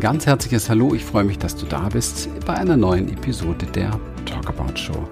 [0.00, 0.94] ganz herzliches Hallo.
[0.94, 3.90] Ich freue mich, dass du da bist bei einer neuen Episode der
[4.24, 5.08] Talkabout Show.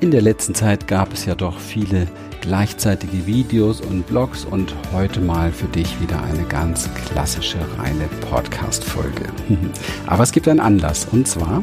[0.00, 2.06] In der letzten Zeit gab es ja doch viele
[2.42, 9.24] gleichzeitige Videos und Blogs und heute mal für dich wieder eine ganz klassische reine Podcast-Folge.
[10.06, 11.62] Aber es gibt einen Anlass und zwar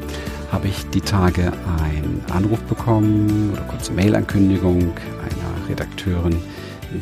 [0.52, 1.54] habe ich die Tage
[1.84, 6.38] einen Anruf bekommen oder kurze Mail-Ankündigung einer Redakteurin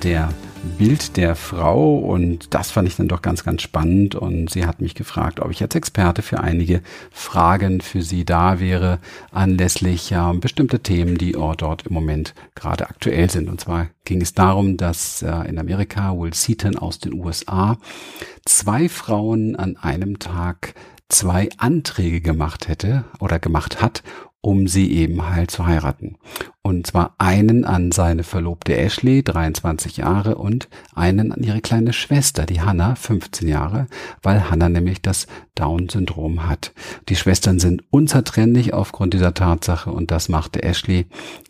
[0.04, 0.30] der
[0.78, 4.82] Bild der Frau und das fand ich dann doch ganz, ganz spannend und sie hat
[4.82, 9.00] mich gefragt, ob ich als Experte für einige Fragen für sie da wäre,
[9.32, 13.50] anlässlich ja, bestimmte Themen, die dort im Moment gerade aktuell sind.
[13.50, 17.78] Und zwar ging es darum, dass äh, in Amerika Will Seaton aus den USA
[18.46, 20.76] zwei Frauen an einem Tag
[21.10, 24.04] zwei Anträge gemacht hätte oder gemacht hat,
[24.42, 26.18] um sie eben halt zu heiraten.
[26.64, 32.46] Und zwar einen an seine Verlobte Ashley, 23 Jahre, und einen an ihre kleine Schwester,
[32.46, 33.88] die Hannah, 15 Jahre,
[34.24, 36.74] weil Hannah nämlich das Down-Syndrom hat.
[37.10, 41.06] Die Schwestern sind unzertrennlich aufgrund dieser Tatsache und das machte Ashley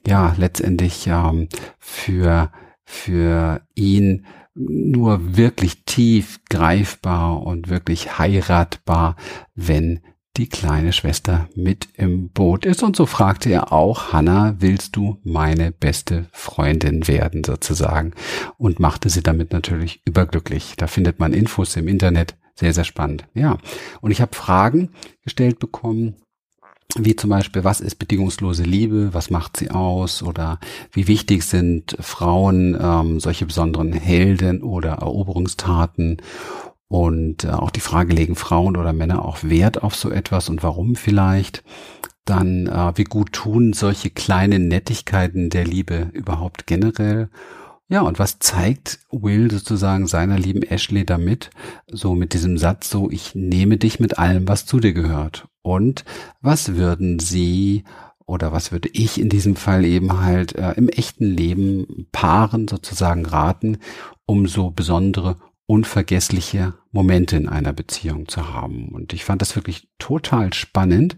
[0.05, 1.47] ja letztendlich ähm,
[1.79, 2.51] für,
[2.83, 9.16] für ihn nur wirklich tief greifbar und wirklich heiratbar,
[9.55, 10.01] wenn
[10.37, 12.83] die kleine Schwester mit im Boot ist.
[12.83, 18.13] Und so fragte er auch, Hanna, willst du meine beste Freundin werden sozusagen?
[18.57, 20.75] Und machte sie damit natürlich überglücklich.
[20.77, 22.35] Da findet man Infos im Internet.
[22.55, 23.25] Sehr, sehr spannend.
[23.33, 23.57] Ja.
[24.01, 24.91] Und ich habe Fragen
[25.23, 26.15] gestellt bekommen,
[26.97, 30.59] wie zum Beispiel, was ist bedingungslose Liebe, was macht sie aus oder
[30.91, 36.17] wie wichtig sind Frauen ähm, solche besonderen Helden oder Eroberungstaten
[36.92, 40.61] und äh, auch die Frage, legen Frauen oder Männer auch Wert auf so etwas und
[40.61, 41.64] warum vielleicht?
[42.25, 47.30] Dann, äh, wie gut tun solche kleinen Nettigkeiten der Liebe überhaupt generell?
[47.88, 51.50] Ja, und was zeigt Will sozusagen seiner lieben Ashley damit?
[51.88, 55.47] So mit diesem Satz, so, ich nehme dich mit allem, was zu dir gehört.
[55.62, 56.03] Und
[56.41, 57.85] was würden sie
[58.25, 63.25] oder was würde ich in diesem Fall eben halt äh, im echten Leben Paaren sozusagen
[63.25, 63.78] raten,
[64.25, 65.38] um so besondere
[65.68, 68.90] unvergessliche Momente in einer Beziehung zu haben.
[68.90, 71.16] Und ich fand das wirklich total spannend.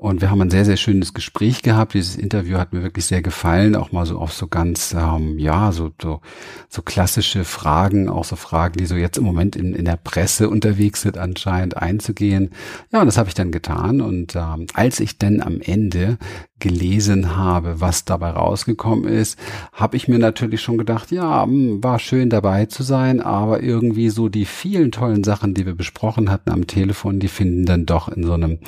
[0.00, 1.94] Und wir haben ein sehr, sehr schönes Gespräch gehabt.
[1.94, 5.72] Dieses Interview hat mir wirklich sehr gefallen, auch mal so auf so ganz, ähm, ja,
[5.72, 6.20] so, so,
[6.68, 10.48] so klassische Fragen, auch so Fragen, die so jetzt im Moment in, in der Presse
[10.50, 12.50] unterwegs sind, anscheinend einzugehen.
[12.92, 14.00] Ja, und das habe ich dann getan.
[14.00, 16.16] Und ähm, als ich dann am Ende
[16.60, 19.36] gelesen habe, was dabei rausgekommen ist,
[19.72, 24.10] habe ich mir natürlich schon gedacht, ja, hm, war schön dabei zu sein, aber irgendwie
[24.10, 28.08] so die vielen tollen Sachen, die wir besprochen hatten am Telefon, die finden dann doch
[28.08, 28.58] in so einem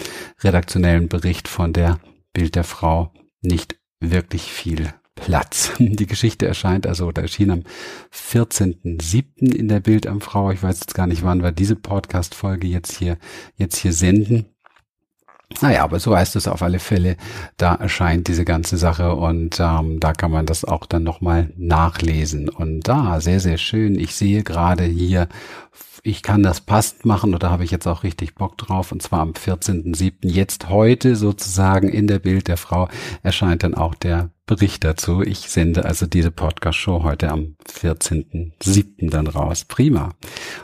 [0.43, 1.99] redaktionellen Bericht von der
[2.33, 5.73] Bild der Frau nicht wirklich viel Platz.
[5.79, 7.63] Die Geschichte erscheint also oder erschien am
[8.13, 9.55] 14.07.
[9.55, 10.51] in der Bild am Frau.
[10.51, 13.19] Ich weiß jetzt gar nicht, wann wir diese Podcast-Folge jetzt hier,
[13.57, 14.47] jetzt hier senden.
[15.61, 17.17] Naja, aber so heißt es auf alle Fälle.
[17.57, 22.49] Da erscheint diese ganze Sache und ähm, da kann man das auch dann nochmal nachlesen.
[22.49, 23.99] Und da, sehr, sehr schön.
[23.99, 25.29] Ich sehe gerade hier,
[26.03, 28.93] ich kann das passend machen oder habe ich jetzt auch richtig Bock drauf.
[28.93, 30.15] Und zwar am 14.07.
[30.23, 32.89] Jetzt heute sozusagen in der Bild der Frau
[33.23, 35.23] erscheint dann auch der Bericht dazu.
[35.23, 39.11] Ich sende also diese Podcast-Show heute am 14.07.
[39.11, 39.65] dann raus.
[39.65, 40.15] Prima.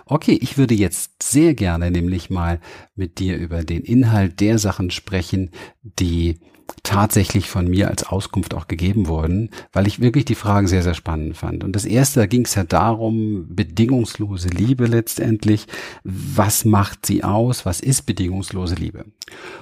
[0.06, 2.60] Okay, ich würde jetzt sehr gerne nämlich mal
[2.94, 5.50] mit dir über den Inhalt der Sachen sprechen,
[5.82, 6.40] die
[6.82, 10.94] tatsächlich von mir als Auskunft auch gegeben wurden, weil ich wirklich die Fragen sehr, sehr
[10.94, 11.64] spannend fand.
[11.64, 15.66] Und das erste, da ging es ja darum, bedingungslose Liebe letztendlich.
[16.04, 17.66] Was macht sie aus?
[17.66, 19.04] Was ist bedingungslose Liebe?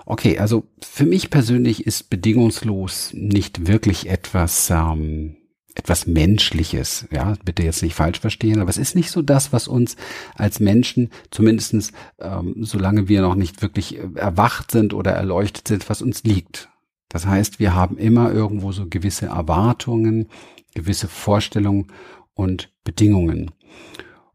[0.06, 5.36] Okay, also für mich persönlich ist bedingungslos nicht wirklich etwas, ähm,
[5.74, 9.66] etwas Menschliches, ja, bitte jetzt nicht falsch verstehen, aber es ist nicht so das, was
[9.66, 9.96] uns
[10.36, 15.88] als Menschen, zumindestens ähm, solange wir noch nicht wirklich äh, erwacht sind oder erleuchtet sind,
[15.90, 16.68] was uns liegt.
[17.14, 20.26] Das heißt, wir haben immer irgendwo so gewisse Erwartungen,
[20.74, 21.86] gewisse Vorstellungen
[22.34, 23.52] und Bedingungen.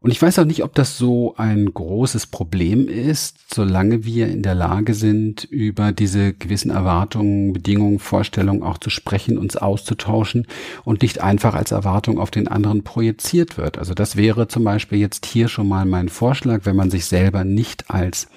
[0.00, 4.42] Und ich weiß auch nicht, ob das so ein großes Problem ist, solange wir in
[4.42, 10.46] der Lage sind, über diese gewissen Erwartungen, Bedingungen, Vorstellungen auch zu sprechen, uns auszutauschen
[10.82, 13.76] und nicht einfach als Erwartung auf den anderen projiziert wird.
[13.76, 17.44] Also das wäre zum Beispiel jetzt hier schon mal mein Vorschlag, wenn man sich selber
[17.44, 18.28] nicht als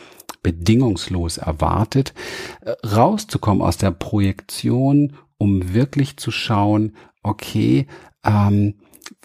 [0.43, 2.13] bedingungslos erwartet,
[2.61, 7.87] äh, rauszukommen aus der Projektion, um wirklich zu schauen, okay,
[8.23, 8.75] ähm,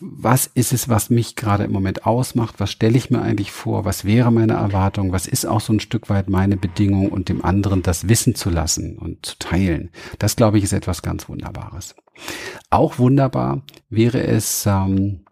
[0.00, 2.56] was ist es, was mich gerade im Moment ausmacht?
[2.58, 3.84] Was stelle ich mir eigentlich vor?
[3.84, 5.12] Was wäre meine Erwartung?
[5.12, 8.50] Was ist auch so ein Stück weit meine Bedingung und dem anderen das wissen zu
[8.50, 9.90] lassen und zu teilen?
[10.18, 11.94] Das, glaube ich, ist etwas ganz Wunderbares.
[12.70, 15.24] Auch wunderbar wäre es, ähm,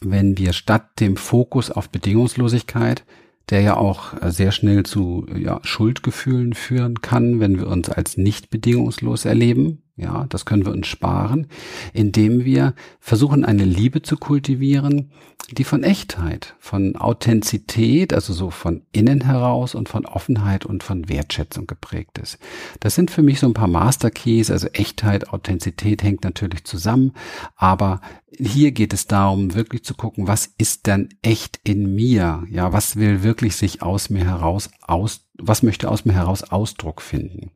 [0.00, 3.04] wenn wir statt dem Fokus auf Bedingungslosigkeit
[3.50, 8.50] der ja auch sehr schnell zu ja, Schuldgefühlen führen kann, wenn wir uns als nicht
[8.50, 9.82] bedingungslos erleben.
[10.00, 11.46] Ja, das können wir uns sparen,
[11.92, 15.10] indem wir versuchen, eine Liebe zu kultivieren,
[15.50, 21.08] die von Echtheit, von Authentizität, also so von innen heraus und von Offenheit und von
[21.08, 22.38] Wertschätzung geprägt ist.
[22.78, 27.12] Das sind für mich so ein paar Master Keys, also Echtheit, Authentizität hängt natürlich zusammen,
[27.56, 28.00] aber
[28.38, 32.44] hier geht es darum, wirklich zu gucken, was ist denn echt in mir?
[32.48, 37.02] Ja, was will wirklich sich aus mir heraus aus, was möchte aus mir heraus Ausdruck
[37.02, 37.50] finden?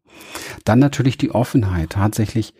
[0.65, 2.55] Dann natürlich die Offenheit, tatsächlich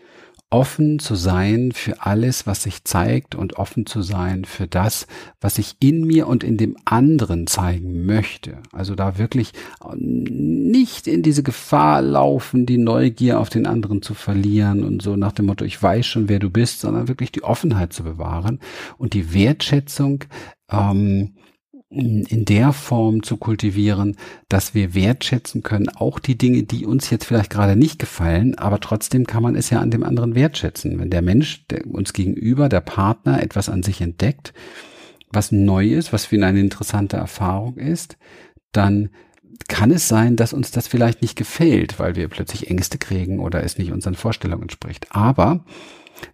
[0.51, 5.07] offen zu sein für alles, was sich zeigt und offen zu sein für das,
[5.41, 8.59] was ich in mir und in dem anderen zeigen möchte.
[8.71, 9.53] Also da wirklich
[9.95, 15.31] nicht in diese Gefahr laufen, die Neugier auf den anderen zu verlieren und so nach
[15.31, 18.59] dem Motto, ich weiß schon, wer du bist, sondern wirklich die Offenheit zu bewahren
[18.97, 20.25] und die Wertschätzung
[20.71, 21.33] ähm,
[21.95, 24.17] in der Form zu kultivieren,
[24.49, 28.79] dass wir wertschätzen können, auch die Dinge, die uns jetzt vielleicht gerade nicht gefallen, aber
[28.79, 30.99] trotzdem kann man es ja an dem anderen wertschätzen.
[30.99, 34.53] Wenn der Mensch der uns gegenüber, der Partner, etwas an sich entdeckt,
[35.31, 38.17] was neu ist, was für ihn eine interessante Erfahrung ist,
[38.71, 39.09] dann
[39.67, 43.63] kann es sein, dass uns das vielleicht nicht gefällt, weil wir plötzlich Ängste kriegen oder
[43.63, 45.07] es nicht unseren Vorstellungen entspricht.
[45.11, 45.63] Aber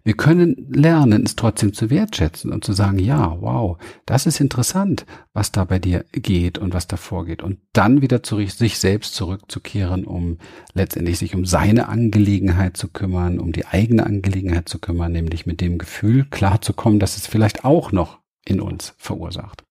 [0.04, 5.06] wir können lernen, es trotzdem zu wertschätzen und zu sagen, ja, wow, das ist interessant,
[5.32, 7.42] was da bei dir geht und was da vorgeht.
[7.42, 10.38] Und dann wieder zu sich selbst zurückzukehren, um
[10.74, 15.60] letztendlich sich um seine Angelegenheit zu kümmern, um die eigene Angelegenheit zu kümmern, nämlich mit
[15.60, 19.64] dem Gefühl klarzukommen, dass es vielleicht auch noch in uns verursacht.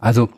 [0.00, 0.28] Also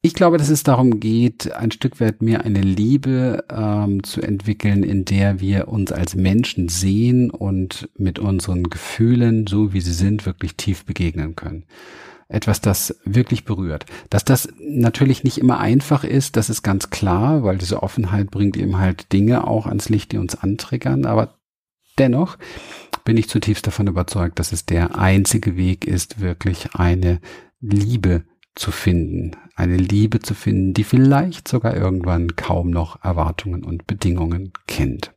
[0.00, 4.84] ich glaube, dass es darum geht, ein Stück weit mehr eine Liebe ähm, zu entwickeln,
[4.84, 10.24] in der wir uns als Menschen sehen und mit unseren Gefühlen, so wie sie sind,
[10.24, 11.64] wirklich tief begegnen können.
[12.28, 13.86] Etwas, das wirklich berührt.
[14.08, 18.56] Dass das natürlich nicht immer einfach ist, das ist ganz klar, weil diese Offenheit bringt
[18.56, 21.06] eben halt Dinge auch ans Licht, die uns antriggern.
[21.06, 21.38] Aber
[21.98, 22.38] dennoch
[23.04, 27.20] bin ich zutiefst davon überzeugt, dass es der einzige Weg ist, wirklich eine
[27.60, 28.24] Liebe
[28.54, 34.52] zu finden, eine Liebe zu finden, die vielleicht sogar irgendwann kaum noch Erwartungen und Bedingungen
[34.66, 35.12] kennt.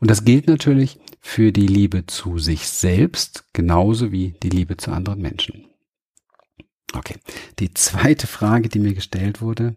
[0.00, 4.92] Und das gilt natürlich für die Liebe zu sich selbst genauso wie die Liebe zu
[4.92, 5.66] anderen Menschen.
[6.94, 7.16] Okay,
[7.58, 9.76] die zweite Frage, die mir gestellt wurde,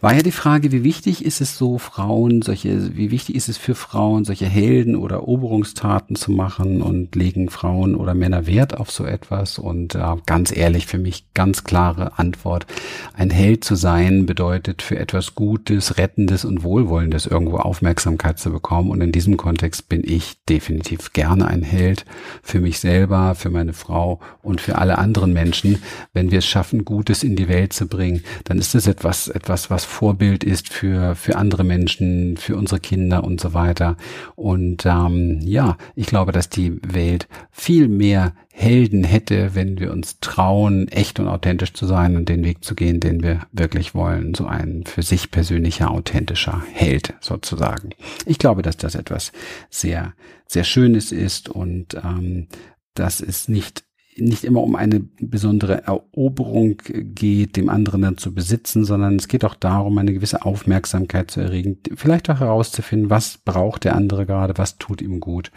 [0.00, 3.58] war ja die Frage, wie wichtig ist es so, Frauen, solche, wie wichtig ist es
[3.58, 8.90] für Frauen, solche Helden oder Eroberungstaten zu machen und legen Frauen oder Männer Wert auf
[8.90, 9.58] so etwas?
[9.58, 12.66] Und äh, ganz ehrlich, für mich ganz klare Antwort.
[13.14, 18.90] Ein Held zu sein bedeutet für etwas Gutes, Rettendes und Wohlwollendes irgendwo Aufmerksamkeit zu bekommen.
[18.90, 22.04] Und in diesem Kontext bin ich definitiv gerne ein Held
[22.42, 25.82] für mich selber, für meine Frau und für alle anderen Menschen.
[26.12, 29.70] Wenn wir es schaffen, Gutes in die Welt zu bringen, dann ist es etwas, etwas,
[29.70, 33.96] was Vorbild ist für, für andere Menschen, für unsere Kinder und so weiter.
[34.36, 40.20] Und ähm, ja, ich glaube, dass die Welt viel mehr Helden hätte, wenn wir uns
[40.20, 44.34] trauen, echt und authentisch zu sein und den Weg zu gehen, den wir wirklich wollen.
[44.34, 47.90] So ein für sich persönlicher, authentischer Held sozusagen.
[48.26, 49.32] Ich glaube, dass das etwas
[49.70, 50.12] sehr,
[50.46, 52.46] sehr Schönes ist und ähm,
[52.94, 53.87] das ist nicht
[54.20, 59.44] nicht immer um eine besondere Eroberung geht, dem anderen dann zu besitzen, sondern es geht
[59.44, 64.56] auch darum, eine gewisse Aufmerksamkeit zu erregen, vielleicht auch herauszufinden, was braucht der andere gerade,
[64.56, 65.50] was tut ihm gut.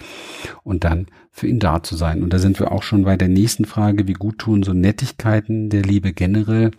[0.63, 2.23] Und dann für ihn da zu sein.
[2.23, 5.69] Und da sind wir auch schon bei der nächsten Frage, wie gut tun so Nettigkeiten
[5.69, 6.71] der Liebe generell.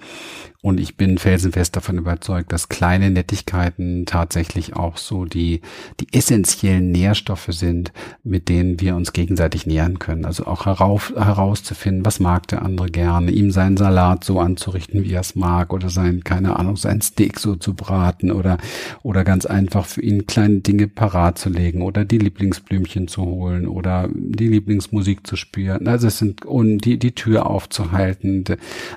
[0.64, 5.61] Und ich bin felsenfest davon überzeugt, dass kleine Nettigkeiten tatsächlich auch so die,
[5.99, 7.92] die essentiellen Nährstoffe sind,
[8.23, 10.25] mit denen wir uns gegenseitig nähern können.
[10.25, 15.14] Also auch herauf, herauszufinden, was mag der andere gerne, ihm seinen Salat so anzurichten, wie
[15.14, 18.59] er es mag, oder sein, keine Ahnung, sein Steak so zu braten oder,
[19.02, 23.66] oder ganz einfach für ihn kleine Dinge parat zu legen oder die Lieblingsblümchen zu holen
[23.66, 25.88] oder die Lieblingsmusik zu spüren.
[25.88, 28.44] Also es sind, und die, die Tür aufzuhalten.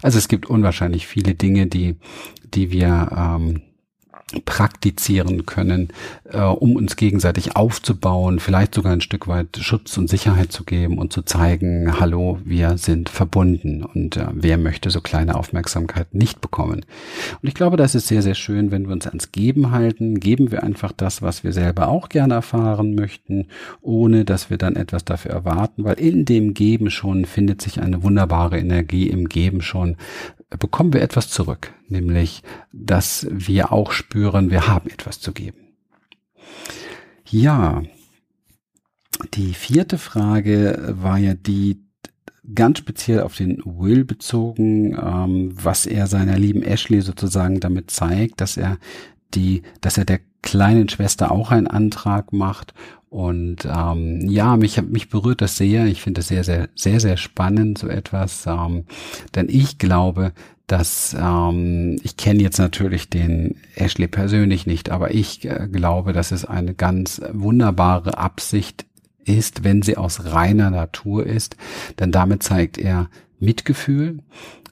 [0.01, 1.95] Also es gibt unwahrscheinlich viele Dinge, Dinge, die,
[2.43, 3.61] die wir ähm,
[4.43, 5.89] praktizieren können,
[6.31, 10.97] äh, um uns gegenseitig aufzubauen, vielleicht sogar ein Stück weit Schutz und Sicherheit zu geben
[10.97, 16.41] und zu zeigen, hallo, wir sind verbunden und äh, wer möchte so kleine Aufmerksamkeit nicht
[16.41, 16.85] bekommen.
[17.41, 20.51] Und ich glaube, das ist sehr, sehr schön, wenn wir uns ans Geben halten, geben
[20.51, 23.47] wir einfach das, was wir selber auch gerne erfahren möchten,
[23.81, 28.01] ohne dass wir dann etwas dafür erwarten, weil in dem Geben schon findet sich eine
[28.01, 29.97] wunderbare Energie im Geben schon,
[30.57, 35.57] bekommen wir etwas zurück, nämlich, dass wir auch spüren, wir haben etwas zu geben.
[37.27, 37.83] Ja,
[39.33, 41.81] die vierte Frage war ja die,
[42.53, 48.41] ganz speziell auf den Will bezogen, ähm, was er seiner lieben Ashley sozusagen damit zeigt,
[48.41, 48.77] dass er
[49.33, 52.73] die, dass er der kleinen Schwester auch einen Antrag macht.
[53.15, 55.85] Und ähm, ja, mich, mich berührt das sehr.
[55.85, 58.45] Ich finde es sehr, sehr, sehr, sehr spannend, so etwas.
[58.45, 58.83] Ähm,
[59.35, 60.33] denn ich glaube,
[60.67, 66.33] dass ähm, ich kenne jetzt natürlich den Ashley persönlich nicht, aber ich äh, glaube, dass
[66.33, 68.85] es eine ganz wunderbare Absicht
[69.23, 71.55] ist, wenn sie aus reiner Natur ist,
[71.99, 74.19] denn damit zeigt er Mitgefühl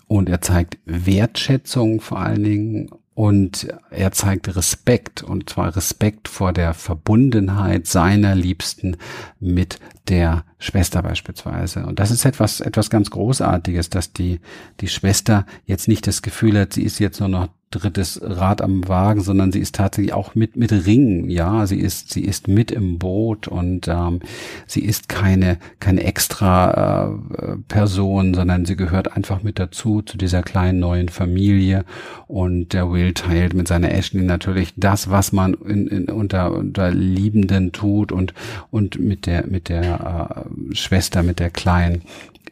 [0.08, 6.52] und er zeigt Wertschätzung vor allen Dingen und er zeigt Respekt, und zwar Respekt vor
[6.52, 8.98] der Verbundenheit seiner Liebsten
[9.40, 11.86] mit der Schwester beispielsweise.
[11.86, 14.40] Und das ist etwas, etwas ganz Großartiges, dass die,
[14.82, 18.88] die Schwester jetzt nicht das Gefühl hat, sie ist jetzt nur noch drittes Rad am
[18.88, 21.30] Wagen, sondern sie ist tatsächlich auch mit mit Ringen.
[21.30, 24.20] Ja, sie ist sie ist mit im Boot und ähm,
[24.68, 30.44] sie ist keine keine extra äh, Person, sondern sie gehört einfach mit dazu zu dieser
[30.44, 31.86] kleinen neuen Familie.
[32.28, 36.92] Und der Will teilt mit seiner Ashley natürlich das, was man in, in, unter unter
[36.92, 38.34] Liebenden tut und
[38.72, 42.04] und mit der mit der äh, Schwester, mit der Kleinen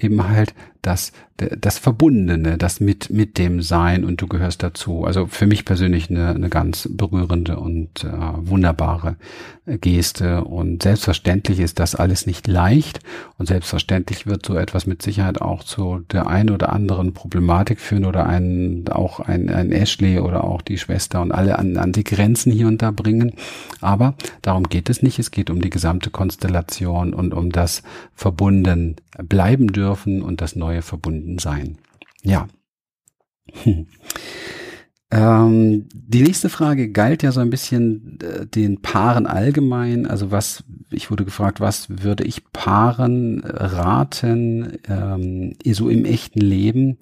[0.03, 5.05] eben halt das, das Verbundene, das mit, mit dem Sein und du gehörst dazu.
[5.05, 9.15] Also für mich persönlich eine, eine ganz berührende und äh, wunderbare
[9.67, 12.99] Geste und selbstverständlich ist das alles nicht leicht
[13.37, 18.05] und selbstverständlich wird so etwas mit Sicherheit auch zu der einen oder anderen Problematik führen
[18.05, 22.03] oder ein, auch ein, ein Ashley oder auch die Schwester und alle an, an die
[22.03, 23.33] Grenzen hier und da bringen.
[23.81, 25.19] Aber darum geht es nicht.
[25.19, 27.83] Es geht um die gesamte Konstellation und um das
[28.15, 31.77] verbunden bleiben dürfen und das neue verbunden sein.
[32.23, 32.47] Ja.
[33.63, 33.87] Hm.
[35.13, 40.07] Ähm, die nächste Frage galt ja so ein bisschen äh, den Paaren allgemein.
[40.07, 46.97] Also was, ich wurde gefragt, was würde ich Paaren raten, ähm, so im echten Leben?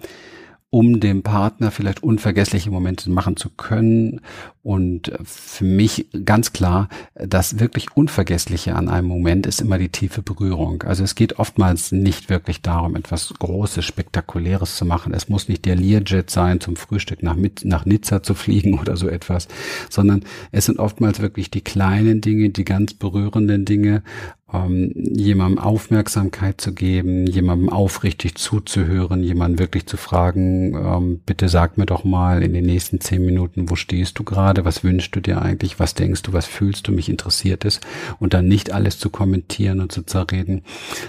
[0.71, 4.21] Um dem Partner vielleicht unvergessliche Momente machen zu können.
[4.61, 10.21] Und für mich ganz klar, das wirklich Unvergessliche an einem Moment ist immer die tiefe
[10.21, 10.83] Berührung.
[10.83, 15.13] Also es geht oftmals nicht wirklich darum, etwas Großes, Spektakuläres zu machen.
[15.13, 19.07] Es muss nicht der Learjet sein, zum Frühstück nach, nach Nizza zu fliegen oder so
[19.07, 19.47] etwas,
[19.89, 24.03] sondern es sind oftmals wirklich die kleinen Dinge, die ganz berührenden Dinge,
[24.53, 31.77] ähm, jemandem Aufmerksamkeit zu geben, jemandem aufrichtig zuzuhören, jemanden wirklich zu fragen, ähm, bitte sag
[31.77, 35.19] mir doch mal in den nächsten zehn Minuten, wo stehst du gerade, was wünschst du
[35.19, 37.79] dir eigentlich, was denkst du, was fühlst du, mich interessiert es.
[38.19, 40.63] Und dann nicht alles zu kommentieren und zu zerreden.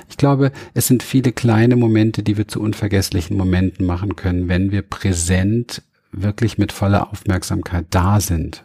[0.09, 4.71] Ich glaube, es sind viele kleine Momente, die wir zu unvergesslichen Momenten machen können, wenn
[4.73, 5.83] wir präsent
[6.13, 8.65] wirklich mit voller Aufmerksamkeit da sind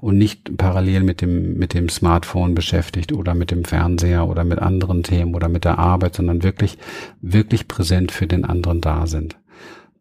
[0.00, 4.58] und nicht parallel mit dem, mit dem Smartphone beschäftigt oder mit dem Fernseher oder mit
[4.58, 6.78] anderen Themen oder mit der Arbeit, sondern wirklich,
[7.20, 9.36] wirklich präsent für den anderen da sind.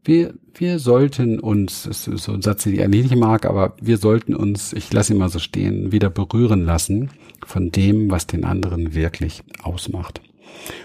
[0.03, 3.75] Wir, wir sollten uns, das ist so ein Satz, den ich eigentlich nicht mag, aber
[3.82, 7.10] wir sollten uns, ich lasse ihn mal so stehen, wieder berühren lassen
[7.46, 10.22] von dem, was den anderen wirklich ausmacht.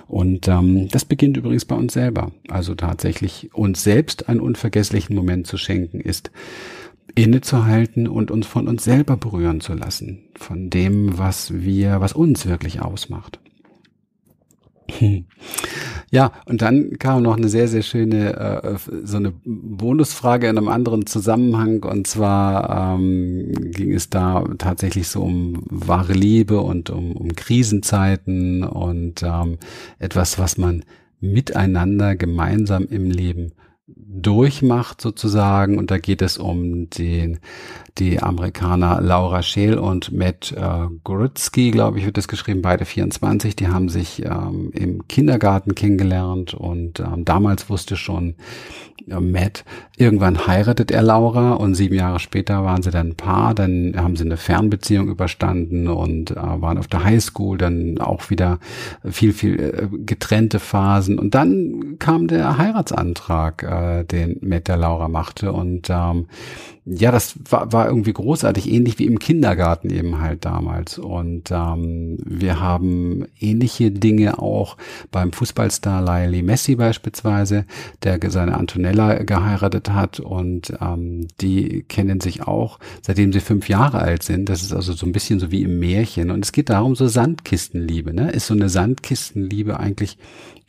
[0.09, 2.33] Und ähm, das beginnt übrigens bei uns selber.
[2.49, 6.31] Also tatsächlich uns selbst einen unvergesslichen Moment zu schenken, ist
[7.15, 12.47] innezuhalten und uns von uns selber berühren zu lassen, von dem, was wir, was uns
[12.47, 13.41] wirklich ausmacht.
[16.13, 20.67] Ja, und dann kam noch eine sehr, sehr schöne, äh, so eine Bonusfrage in einem
[20.67, 21.85] anderen Zusammenhang.
[21.85, 28.65] Und zwar ähm, ging es da tatsächlich so um wahre Liebe und um, um Krisenzeiten
[28.65, 29.59] und ähm,
[30.01, 30.83] etwas, was man
[31.21, 33.53] miteinander gemeinsam im Leben
[33.97, 35.79] durchmacht sozusagen.
[35.79, 37.39] Und da geht es um den,
[37.99, 43.57] die Amerikaner Laura Scheel und Matt äh, Grutzky, glaube ich, wird das geschrieben, beide 24.
[43.57, 48.35] Die haben sich ähm, im Kindergarten kennengelernt und ähm, damals wusste schon
[49.09, 49.65] äh, Matt,
[49.97, 54.17] irgendwann heiratet er Laura und sieben Jahre später waren sie dann ein Paar, dann haben
[54.17, 58.59] sie eine Fernbeziehung überstanden und äh, waren auf der Highschool, dann auch wieder
[59.05, 65.09] viel, viel äh, getrennte Phasen und dann kam der Heiratsantrag, äh, den Matt der Laura
[65.09, 66.27] machte und ähm,
[66.87, 70.99] ja, das war, war irgendwie großartig, ähnlich wie im Kindergarten eben halt damals.
[70.99, 74.77] Und ähm, wir haben ähnliche Dinge auch
[75.13, 77.67] beim Fußballstar Lionel Messi beispielsweise,
[78.03, 83.99] der seine Antonella geheiratet hat und ähm, die kennen sich auch, seitdem sie fünf Jahre
[83.99, 84.49] alt sind.
[84.49, 86.31] Das ist also so ein bisschen so wie im Märchen.
[86.31, 88.15] Und es geht darum, so Sandkistenliebe.
[88.15, 88.31] Ne?
[88.31, 90.19] Ist so eine Sandkistenliebe eigentlich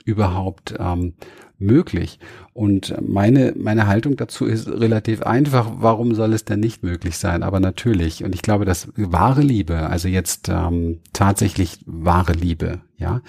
[0.03, 1.13] überhaupt ähm,
[1.61, 2.19] möglich?
[2.53, 5.69] Und meine, meine Haltung dazu ist relativ einfach.
[5.77, 7.43] Warum soll es denn nicht möglich sein?
[7.43, 8.23] Aber natürlich.
[8.23, 13.21] Und ich glaube, dass wahre Liebe, also jetzt ähm, tatsächlich wahre Liebe, ja,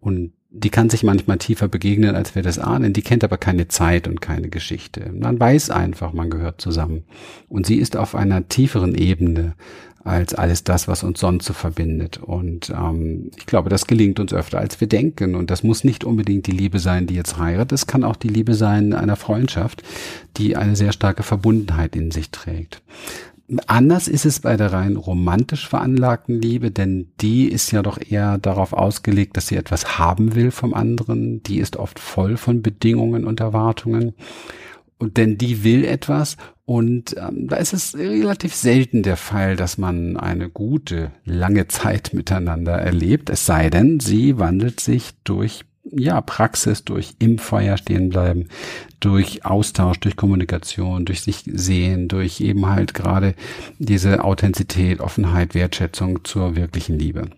[0.00, 2.92] und die kann sich manchmal tiefer begegnen, als wir das ahnen.
[2.92, 5.12] Die kennt aber keine Zeit und keine Geschichte.
[5.12, 7.04] Man weiß einfach, man gehört zusammen.
[7.48, 9.54] Und sie ist auf einer tieferen Ebene
[10.02, 12.18] als alles das, was uns sonst so verbindet.
[12.18, 15.34] Und ähm, ich glaube, das gelingt uns öfter, als wir denken.
[15.34, 17.72] Und das muss nicht unbedingt die Liebe sein, die jetzt heiratet.
[17.72, 19.82] Es kann auch die Liebe sein einer Freundschaft,
[20.36, 22.82] die eine sehr starke Verbundenheit in sich trägt.
[23.66, 28.38] Anders ist es bei der rein romantisch veranlagten Liebe, denn die ist ja doch eher
[28.38, 31.42] darauf ausgelegt, dass sie etwas haben will vom anderen.
[31.42, 34.14] Die ist oft voll von Bedingungen und Erwartungen.
[34.98, 36.36] Und denn die will etwas
[36.70, 42.12] und ähm, da ist es relativ selten der Fall, dass man eine gute, lange Zeit
[42.12, 43.28] miteinander erlebt.
[43.28, 48.46] Es sei denn, sie wandelt sich durch ja, Praxis, durch im Feuer stehen bleiben,
[49.00, 53.34] durch Austausch, durch Kommunikation, durch sich sehen, durch eben halt gerade
[53.80, 57.30] diese Authentizität, Offenheit, Wertschätzung zur wirklichen Liebe.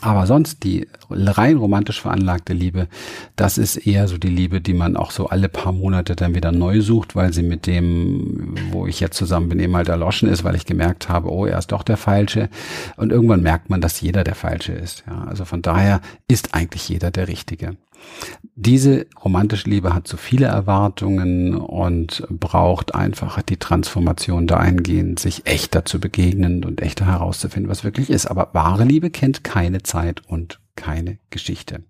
[0.00, 2.86] Aber sonst die rein romantisch veranlagte Liebe,
[3.34, 6.52] das ist eher so die Liebe, die man auch so alle paar Monate dann wieder
[6.52, 10.44] neu sucht, weil sie mit dem, wo ich jetzt zusammen bin, eben halt erloschen ist,
[10.44, 12.48] weil ich gemerkt habe, oh, er ist doch der Falsche.
[12.96, 15.02] Und irgendwann merkt man, dass jeder der Falsche ist.
[15.06, 17.76] Ja, also von daher ist eigentlich jeder der Richtige.
[18.54, 25.84] Diese romantische Liebe hat zu viele Erwartungen und braucht einfach die Transformation dahingehend, sich echter
[25.84, 28.26] zu begegnen und echter herauszufinden, was wirklich ist.
[28.26, 31.82] Aber wahre Liebe kennt keine Zeit und keine Geschichte.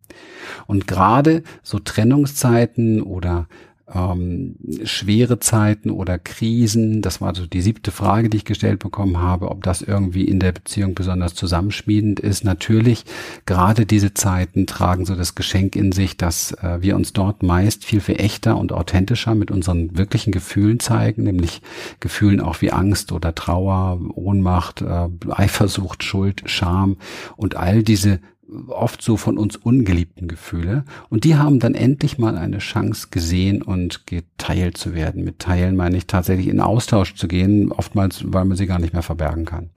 [0.66, 3.48] Und gerade so Trennungszeiten oder
[3.92, 9.18] ähm, schwere Zeiten oder Krisen, das war so die siebte Frage, die ich gestellt bekommen
[9.18, 12.44] habe, ob das irgendwie in der Beziehung besonders zusammenschmiedend ist.
[12.44, 13.04] Natürlich,
[13.46, 17.84] gerade diese Zeiten tragen so das Geschenk in sich, dass äh, wir uns dort meist
[17.84, 21.62] viel, viel echter und authentischer mit unseren wirklichen Gefühlen zeigen, nämlich
[22.00, 26.96] Gefühlen auch wie Angst oder Trauer, Ohnmacht, äh, Eifersucht, Schuld, Scham
[27.36, 28.20] und all diese
[28.68, 30.84] oft so von uns ungeliebten Gefühle.
[31.10, 35.24] Und die haben dann endlich mal eine Chance gesehen und geteilt zu werden.
[35.24, 38.92] Mit Teilen meine ich tatsächlich in Austausch zu gehen, oftmals, weil man sie gar nicht
[38.92, 39.70] mehr verbergen kann.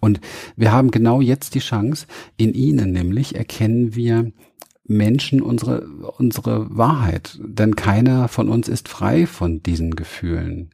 [0.00, 0.20] Und
[0.56, 2.06] wir haben genau jetzt die Chance,
[2.36, 4.32] in ihnen nämlich erkennen wir
[4.90, 5.86] Menschen unsere,
[6.18, 7.38] unsere Wahrheit.
[7.42, 10.70] Denn keiner von uns ist frei von diesen Gefühlen.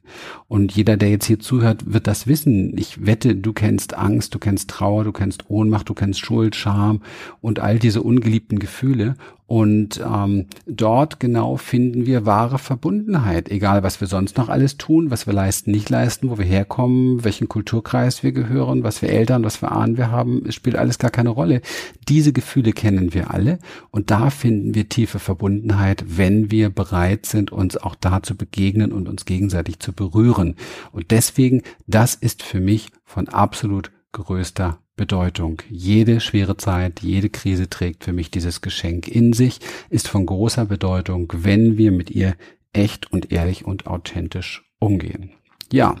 [0.47, 2.75] Und jeder, der jetzt hier zuhört, wird das wissen.
[2.77, 7.01] Ich wette, du kennst Angst, du kennst Trauer, du kennst Ohnmacht, du kennst Schuld, Scham
[7.41, 9.15] und all diese ungeliebten Gefühle.
[9.47, 15.09] Und ähm, dort genau finden wir wahre Verbundenheit, egal was wir sonst noch alles tun,
[15.09, 19.45] was wir leisten, nicht leisten, wo wir herkommen, welchen Kulturkreis wir gehören, was wir Eltern,
[19.45, 21.61] was für Ahnen wir haben, es spielt alles gar keine Rolle.
[22.09, 27.53] Diese Gefühle kennen wir alle und da finden wir tiefe Verbundenheit, wenn wir bereit sind,
[27.53, 30.55] uns auch da zu begegnen und uns gegenseitig zu berühren.
[30.91, 35.61] Und deswegen, das ist für mich von absolut größter Bedeutung.
[35.69, 40.65] Jede schwere Zeit, jede Krise trägt für mich dieses Geschenk in sich, ist von großer
[40.65, 42.35] Bedeutung, wenn wir mit ihr
[42.73, 45.31] echt und ehrlich und authentisch umgehen.
[45.71, 45.95] Ja,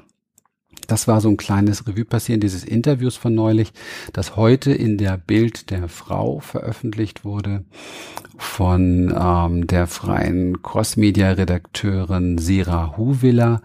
[0.87, 3.73] das war so ein kleines Revue passieren dieses Interviews von neulich,
[4.13, 7.63] das heute in der Bild der Frau veröffentlicht wurde
[8.37, 13.61] von ähm, der freien Crossmedia-Redakteurin Sira Huwiller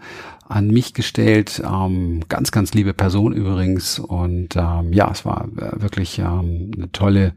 [0.47, 1.61] an mich gestellt.
[1.65, 3.99] Ähm, ganz, ganz liebe Person übrigens.
[3.99, 7.33] Und ähm, ja, es war äh, wirklich ähm, eine tolle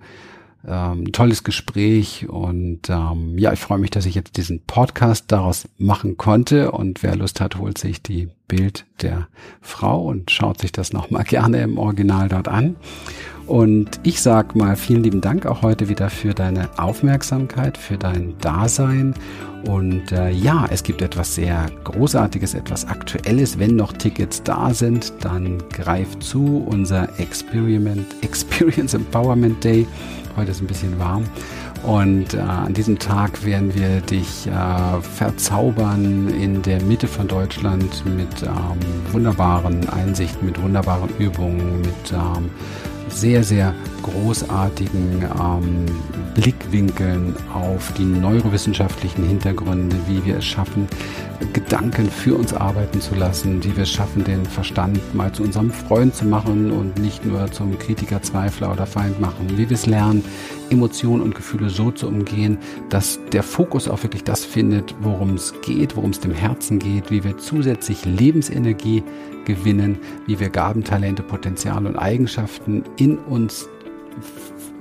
[0.67, 5.69] ähm, tolles Gespräch und ähm, ja, ich freue mich, dass ich jetzt diesen Podcast daraus
[5.79, 9.29] machen konnte und wer Lust hat, holt sich die Bild der
[9.61, 12.77] Frau und schaut sich das nochmal gerne im Original dort an.
[13.47, 18.37] Und ich sag mal vielen lieben Dank auch heute wieder für deine Aufmerksamkeit, für dein
[18.41, 19.15] Dasein.
[19.69, 23.59] Und äh, ja, es gibt etwas sehr Großartiges, etwas Aktuelles.
[23.59, 26.65] Wenn noch Tickets da sind, dann greif zu.
[26.69, 29.87] Unser Experiment, Experience Empowerment Day.
[30.37, 31.25] Heute ist ein bisschen warm.
[31.85, 38.05] Und äh, an diesem Tag werden wir dich äh, verzaubern in der Mitte von Deutschland
[38.17, 42.51] mit ähm, wunderbaren Einsichten, mit wunderbaren Übungen, mit ähm,
[43.09, 45.87] sehr, sehr großartigen ähm,
[46.35, 50.87] Blickwinkeln auf die neurowissenschaftlichen Hintergründe, wie wir es schaffen,
[51.53, 55.71] Gedanken für uns arbeiten zu lassen, wie wir es schaffen, den Verstand mal zu unserem
[55.71, 59.87] Freund zu machen und nicht nur zum Kritiker, Zweifler oder Feind machen, wie wir es
[59.87, 60.25] lernen,
[60.71, 65.55] Emotionen und Gefühle so zu umgehen, dass der Fokus auch wirklich das findet, worum es
[65.63, 69.03] geht, worum es dem Herzen geht, wie wir zusätzlich Lebensenergie
[69.47, 73.69] gewinnen, wie wir Gaben, Talente, Potenziale und Eigenschaften in uns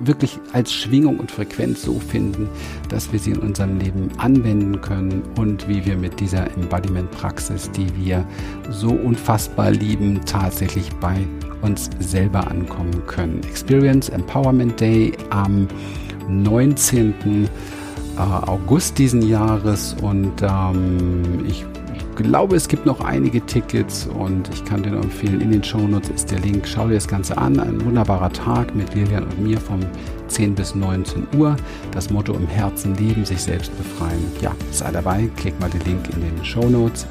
[0.00, 2.48] wirklich als Schwingung und Frequenz so finden,
[2.88, 7.88] dass wir sie in unserem Leben anwenden können und wie wir mit dieser Embodiment-Praxis, die
[7.96, 8.26] wir
[8.70, 11.16] so unfassbar lieben, tatsächlich bei
[11.62, 13.40] uns selber ankommen können.
[13.48, 15.66] Experience Empowerment Day am
[16.28, 17.14] 19.
[18.16, 21.64] Äh, August diesen Jahres und ähm, ich
[22.16, 26.10] glaube, es gibt noch einige Tickets und ich kann dir nur empfehlen, in den Shownotes
[26.10, 26.66] ist der Link.
[26.66, 27.60] Schau dir das Ganze an.
[27.60, 29.80] Ein wunderbarer Tag mit Lilian und mir vom
[30.28, 31.56] 10 bis 19 Uhr.
[31.92, 34.24] Das Motto im Herzen leben, sich selbst befreien.
[34.40, 37.06] Ja, sei dabei, klick mal den Link in den Shownotes.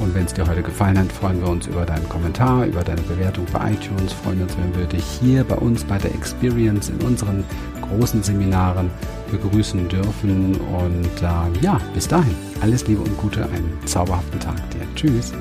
[0.00, 3.00] Und wenn es dir heute gefallen hat, freuen wir uns über deinen Kommentar, über deine
[3.02, 4.12] Bewertung bei iTunes.
[4.12, 7.44] Freuen uns, wenn wir dich hier bei uns bei der Experience in unseren
[7.82, 8.90] großen Seminaren
[9.30, 10.54] begrüßen dürfen.
[10.56, 14.80] Und äh, ja, bis dahin, alles Liebe und Gute, einen zauberhaften Tag dir.
[14.94, 15.32] Tschüss.